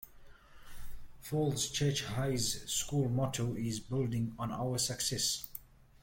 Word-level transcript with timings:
Falls 1.19 1.69
Church 1.69 2.05
High's 2.05 2.63
school 2.67 3.07
motto 3.07 3.53
is 3.53 3.79
"Building 3.79 4.33
on 4.39 4.51
Our 4.51 4.79
Success". 4.79 5.47